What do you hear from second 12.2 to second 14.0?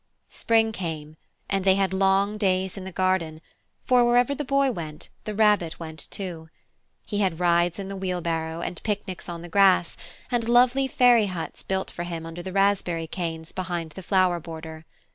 under the raspberry canes behind